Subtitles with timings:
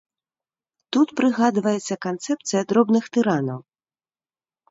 [0.95, 3.59] Тут прыгадваецца канцэпцыя дробных тыранаў.